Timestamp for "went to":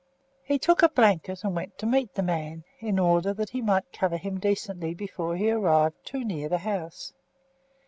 1.55-1.85